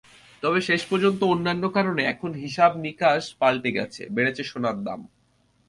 তবে 0.43 0.59
শেষ 0.61 0.81
পর্যন্ত 0.85 1.21
অন্যান্য 1.23 1.63
কারণে 1.73 2.01
এসব 2.05 2.33
হিসাব-নিকাশ 2.43 3.23
পাল্টে 3.39 3.69
গেছে, 3.71 4.01
বেড়েছে 4.09 4.43
সোনার 4.43 4.77
দাম। 4.83 4.99